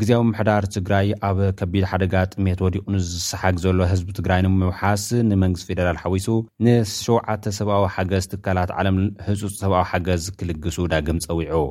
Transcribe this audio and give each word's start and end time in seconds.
ግዜዊ 0.00 0.16
ምሕዳር 0.28 0.62
ትግራይ 0.74 1.06
ኣብ 1.28 1.38
ከቢድ 1.58 1.84
ሓደጋ 1.90 2.14
ጥሜት 2.32 2.58
ወዲቑ 2.64 2.82
ንዝሰሓግዘሎ 2.94 3.78
ህዝቢ 3.92 4.08
ትግራይ 4.18 4.40
ንምውሓስ 4.46 5.04
ንመንግስት 5.28 5.66
ፌደራል 5.68 5.98
ሓዊሱ 6.02 6.26
ን7ውዓተ 6.64 7.44
ሰብዊ 7.58 7.84
ሓገዝ 7.94 8.26
ትካላት 8.32 8.72
ዓለም 8.80 8.98
ህፁፅ 9.28 9.54
ሰብኣዊ 9.62 9.84
ሓገዝ 9.92 10.24
ክልግሱ 10.40 10.78
ዳግም 10.94 11.20
ፀዊዑ 11.26 11.62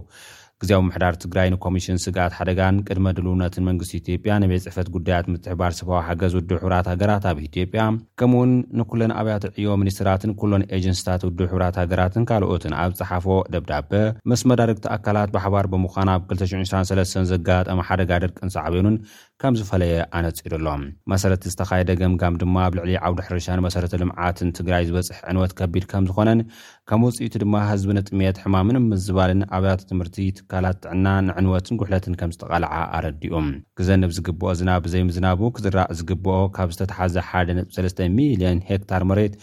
እዚኣ 0.65 0.77
ምሕዳር 0.85 1.15
ትግራይ 1.23 1.47
ንኮሚሽን 1.53 1.97
ስግኣት 2.03 2.33
ሓደጋን 2.37 2.75
ቅድመ 2.87 3.07
ድሉ 3.17 3.27
ነትን 3.41 3.63
መንግስቲ 3.69 3.91
ኢትዮጵያ 4.01 4.33
ንቤት 4.43 4.63
ፅሕፈት 4.65 4.87
ጉዳያት 4.95 5.25
ምትሕባር 5.31 5.71
ስበዊ 5.79 5.99
ሓገዝ 6.07 6.33
ውድብ 6.37 6.55
ሕብራት 6.63 6.87
ሃገራት 6.91 7.25
ኣብ 7.31 7.39
ኢትዮጵያ 7.47 7.81
ከምኡ 8.19 8.39
ውን 8.41 8.51
ንኩለን 8.79 9.11
ኣብያት 9.19 9.43
ዕዮ 9.59 9.69
ሚኒስትራትን 9.81 10.31
ኩሎን 10.41 10.63
ኤጀንስታት 10.77 11.21
ውድብ 11.27 11.43
ሕብራት 11.51 11.75
ሃገራትን 11.81 12.25
ካልኦትን 12.31 12.73
ኣብ 12.83 12.93
ፀሓፎ 13.01 13.27
ደብዳበ 13.55 13.91
መስ 14.31 14.43
መዳርግቲ 14.51 14.85
ኣካላት 14.95 15.29
ብሓባር 15.35 15.67
ብምዃን 15.73 16.11
ኣብ 16.15 16.23
223 16.33 17.21
ዘጋጠመ 17.33 17.79
ሓደጋ 17.89 18.11
ድርቅን 18.25 18.53
ሳዕብኑን 18.57 18.97
ከም 19.43 19.53
ዝፈለየ 19.59 19.95
ኣነፂሉኣሎም 20.17 20.83
መሰረቲ 21.11 21.43
ዝተካየደ 21.53 21.89
ገምጋም 22.01 22.35
ድማ 22.41 22.57
ኣብ 22.65 22.73
ልዕሊ 22.77 22.91
ዓውዲ 23.07 23.21
ሕርሻንመሰረተ 23.27 23.93
ልምዓትን 24.01 24.53
ትግራይ 24.57 24.83
ዝበፅሕ 24.89 25.17
ዕንወት 25.31 25.53
ከቢድ 25.59 25.85
ከም 25.91 26.03
ዝኾነን 26.09 26.41
ከም 26.89 27.01
ውፅኢቱ 27.07 27.33
ድማ 27.43 27.55
ህዝቢ 27.71 27.89
ንጥሜት 27.97 28.37
ሕማምን 28.43 28.77
ምዝባልን 28.91 29.41
ኣብያተ 29.55 29.81
ትምህርቲ 29.89 30.15
ትብ 30.37 30.51
ት 30.63 30.67
ጥዕና 30.83 31.07
ንዕንወትን 31.27 31.77
ጉሕለትን 31.79 32.13
ከም 32.19 32.31
ዝተቓልዓ 32.35 32.73
ኣረዲኡም 32.97 33.47
ግዘ 33.79 33.89
ንብዝግብኦ 34.01 34.49
ዝና 34.59 34.71
ብዘይምዝናቡ 34.85 35.41
ክዝራእ 35.55 35.89
ዝግብኦ 35.99 36.33
ካብ 36.55 36.69
ዝተተሓዘ 36.75 37.15
13ሚልዮን 37.31 38.59
ሄክታር 38.69 39.03
መሬት 39.09 39.33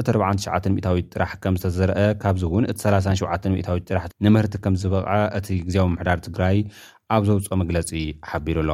እቲ 0.00 0.06
49ታዊት 0.20 1.06
ጥራሕ 1.14 1.30
ከም 1.44 1.54
ዝተዘረአ 1.60 1.98
ካብዚ 2.24 2.42
እውን 2.50 2.64
እቲ 2.70 2.78
37 2.86 3.48
ታዊት 3.68 3.84
ጥራሕ 3.90 4.04
ንምህርቲ 4.26 4.54
ከም 4.64 4.74
ዝበቕዐ 4.84 5.14
እቲ 5.40 5.48
ግዜዊ 5.68 5.84
ምሕዳር 5.94 6.18
ትግራይ 6.26 6.58
ኣብ 7.16 7.22
ዘውፅኦ 7.28 7.54
መግለፂ 7.62 7.90
ሓቢሩ 8.30 8.56
ኣሎ 8.64 8.70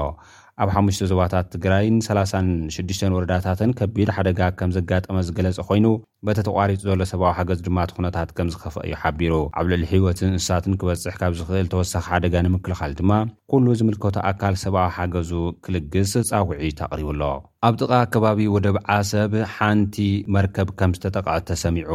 ኣብ 0.64 0.70
ሓሙሽተ 0.74 1.02
ዞባታት 1.10 1.46
ትግራይን 1.52 1.94
36 2.06 3.04
ወረዳታትን 3.16 3.70
ከቢድ 3.78 4.08
ሓደጋ 4.16 4.40
ከም 4.58 4.70
ዘጋጠመ 4.76 5.16
ዝገለጸ 5.28 5.58
ኮይኑ 5.68 5.86
በቲተቋሪጡ 6.26 6.78
ዘሎ 6.88 7.02
ሰብዊ 7.10 7.24
ሓገዝ 7.38 7.60
ድማ 7.66 7.78
ትኩነታት 7.90 8.28
ከም 8.36 8.48
ዝኸፍ 8.54 8.74
እዩ 8.84 8.94
ሓቢሩ 9.02 9.34
ኣብ 9.60 9.66
ልዕሊ 9.72 9.84
ህወትን 9.92 10.30
እንስሳትን 10.34 10.76
ክበጽሕ 10.82 11.14
ካብ 11.22 11.32
ዝኽእል 11.38 11.68
ተወሳኺ 11.72 12.04
ሓደጋ 12.12 12.34
ንምክልኻል 12.46 12.92
ድማ 13.00 13.10
ኩሉ 13.52 13.66
ዝምልከቶ 13.80 14.16
ኣካል 14.30 14.56
ሰብኣዊ 14.64 14.88
ሓገዙ 14.98 15.32
ክልግስ 15.66 16.12
ጻውዒ 16.30 16.60
ኣቕሪቡ 16.86 17.08
ኣሎ 17.14 17.22
ኣብ 17.68 17.74
ጥቓ 17.82 17.92
ከባቢ 18.12 18.40
ወደ 18.56 18.66
ብዓ 18.78 18.90
ሰብ 19.12 19.34
ሓንቲ 19.56 19.96
መርከብ 20.36 20.70
ከም 20.78 20.94
ዝተጠቃዖ 20.98 21.36
እተሰሚዑ 21.42 21.90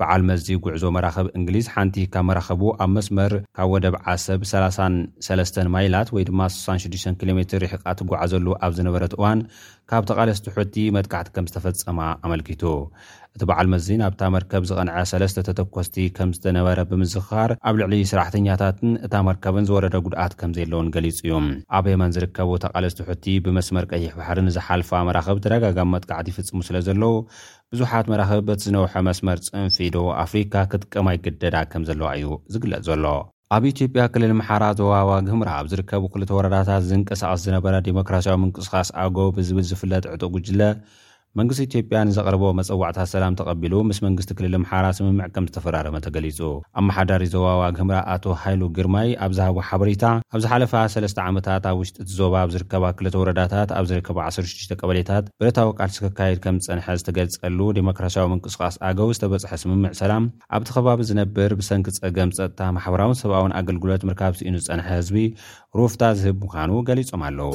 በዓል 0.00 0.22
መዚ 0.28 0.46
ጕዕዞ 0.64 0.84
መራኸብ 0.96 1.26
እንግሊዝ 1.38 1.64
ሓንቲ 1.74 1.96
ካብ 2.12 2.24
መራኸቡ 2.28 2.62
ኣብ 2.82 2.90
መስመር 2.96 3.32
ካብ 3.56 3.68
ወደ 3.74 3.86
ብ 3.94 4.00
ዓሰብ 4.12 4.40
33 4.52 5.70
ማይላት 5.74 6.08
ወይ 6.16 6.24
ድማ 6.28 6.40
66 6.54 7.18
ኪሎ 7.20 7.30
ሜ 7.38 7.42
ሕቃ 7.72 7.84
ትጓዓዘሉ 8.00 8.46
ኣብ 8.66 8.72
ዝነበረት 8.78 9.12
እዋን 9.18 9.40
ካብ 9.94 10.04
ተቓለስቲ 10.08 10.44
ውሑቲ 10.52 10.74
መጥካዕቲ 10.96 11.28
ከም 11.32 11.46
ዝተፈጸማ 11.48 11.98
ኣመልኪቱ 12.26 12.62
እቲ 13.36 13.40
በዓል 13.48 13.66
መዚ 13.72 13.86
ናብታ 14.02 14.22
መርከብ 14.34 14.62
ዝቐንዐ 14.70 15.02
ሰለስተ 15.10 15.44
ተተኰስቲ 15.48 15.96
ከም 16.16 16.30
ዝተነበረ 16.36 16.78
ብምዝኽባር 16.90 17.50
ኣብ 17.68 17.74
ልዕሊ 17.80 17.96
ስራሕተኛታትን 18.12 18.92
እታ 19.08 19.14
መርከብን 19.28 19.66
ዝወረደ 19.70 19.98
ጉድኣት 20.06 20.34
ከምዘየለውን 20.42 20.88
ገሊጹ 20.94 21.18
እዩ 21.26 21.36
ኣብ 21.78 21.84
የመን 21.92 22.14
ዝርከቡ 22.18 22.50
ተቓለስቲ 22.64 22.98
ውሑቲ 23.04 23.26
ብመስመር 23.48 23.86
ቀይሕ 23.92 24.12
ባሕሪ 24.20 24.40
ንዝሓልፋ 24.48 24.90
መራኸብ 25.10 25.40
ተረጋጋሚ 25.46 25.90
መጥካዕቲ 25.96 26.30
ይፍጽሙ 26.34 26.60
ስለ 26.70 26.78
ዘለዉ 26.88 27.12
ብዙሓት 27.74 28.08
መራኸብ 28.14 28.44
በቲ 28.52 28.62
ዝነውሐ 28.70 28.94
መስመር 29.10 29.40
ፅንፊዶ 29.50 29.98
ኣፍሪካ 30.24 30.54
ክጥቀማይ 30.74 31.18
ግደዳ 31.26 31.58
ከም 31.74 31.84
ዘለዋ 31.90 32.10
እዩ 32.20 32.32
ዝግለጽ 32.56 32.84
ዘሎ 32.90 33.04
ኣብ 33.54 33.62
ኢትዮጵያ 33.70 34.02
ክልል 34.12 34.30
ምሓራ 34.38 34.64
ዝዋዋግህምራ 34.78 35.48
ኣብ 35.60 35.66
ዝርከቡ 35.70 36.02
ክልቶ 36.12 36.30
ወረዳታት 36.38 36.82
ዝንቅሳቐስ 36.90 37.40
ዝነበረ 37.46 37.74
ዲሞክራሲያዊ 37.88 38.36
ምንቅስኻስ 38.42 38.90
ኣገቦ 39.02 39.24
ብዝብል 39.36 39.64
ዝፍለጥ 39.70 40.04
ዕጡ 40.14 40.22
ጕጅለ 40.34 40.60
መንግስቲ 41.40 41.62
ኢትዮጵያ 41.66 41.98
ንዘቕርቦ 42.08 42.42
መፀዋዕታት 42.58 43.08
ሰላም 43.12 43.36
ተቐቢሉ 43.40 43.74
ምስ 43.88 43.98
መንግስቲ 44.06 44.30
ክልል 44.38 44.54
ምሓራ 44.64 44.86
ስምምዕ 44.96 45.26
ከም 45.34 45.44
ዝተፈራረመ 45.50 45.96
ተገሊጹ 46.06 46.38
ኣመሓዳሪ 46.80 47.24
ዞባ 47.34 47.46
ዋግህምራ 47.60 47.98
ኣቶ 48.14 48.24
ሃይሉ 48.42 48.62
ግርማይ 48.76 49.08
ኣብዝሃቦ 49.26 49.56
ሓበሬታ 49.68 50.04
ኣብዝ 50.34 50.44
ሓለፋ 50.50 50.72
3ለስተ 50.94 51.20
ዓመታት 51.30 51.64
ኣብ 51.70 51.78
ውሽጢ 51.82 51.96
እቲ 52.04 52.10
ዞባ 52.18 52.34
ኣብ 52.42 52.50
ዝርከባ 52.56 52.84
ክለተ 52.98 53.14
ወረዳታት 53.22 53.70
ኣብ 53.78 53.86
ዝርከባ 53.92 54.18
16 54.32 54.74
ቀበሌታት 54.80 55.24
ብረታዊቃል 55.42 55.92
ዝክካየድ 55.96 56.40
ከም 56.46 56.58
ዝፀንሐ 56.66 56.88
ዝተገልፀሉ 57.00 57.58
ዲሞክራስያዊ 57.78 58.28
ምንቅስቃስ 58.34 58.76
ኣገው 58.90 59.08
ዝተበፅሐ 59.18 59.52
ስምምዕ 59.64 59.94
ሰላም 60.02 60.26
ኣብቲ 60.58 60.68
ኸባቢ 60.76 61.00
ዝነብር 61.12 61.54
ብሰንኪ 61.62 61.88
ፀገም 62.04 62.34
ፀጥታ 62.38 62.60
ማሕበራውን 62.78 63.18
ሰብኣውን 63.22 63.56
ኣገልግሎት 63.62 64.06
ምርካብ 64.10 64.36
ሲኢኑ 64.42 64.56
ዝፀንሐ 64.66 64.86
ህዝቢ 65.00 65.18
ሩፍታ 65.80 66.02
ዝህብ 66.20 66.36
ምዃኑ 66.44 66.72
ገሊፆም 66.90 67.22
ኣለው 67.30 67.50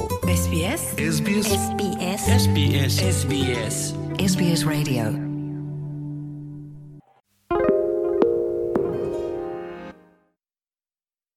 sbs 3.71 4.63
راديو 4.65 5.26